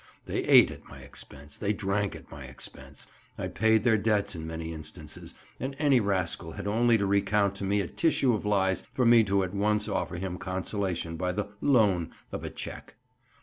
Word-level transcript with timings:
They 0.25 0.39
ate 0.45 0.71
at 0.71 0.83
my 0.87 0.97
expense, 0.97 1.57
they 1.57 1.73
drank 1.73 2.15
at 2.15 2.31
my 2.31 2.45
expense; 2.45 3.05
I 3.37 3.47
paid 3.47 3.83
their 3.83 3.99
debts 3.99 4.33
in 4.35 4.47
many 4.47 4.73
instances, 4.73 5.35
and 5.59 5.75
any 5.77 5.99
rascal 5.99 6.53
had 6.53 6.65
only 6.65 6.97
to 6.97 7.05
recount 7.05 7.53
to 7.57 7.65
me 7.65 7.81
a 7.81 7.87
tissue 7.87 8.33
of 8.33 8.43
lies 8.43 8.83
for 8.93 9.05
me 9.05 9.23
to 9.25 9.43
at 9.43 9.53
once 9.53 9.87
offer 9.87 10.15
him 10.17 10.39
consolation 10.39 11.17
by 11.17 11.33
the 11.33 11.49
'loan' 11.61 12.09
of 12.31 12.43
a 12.43 12.49
cheque. 12.49 12.95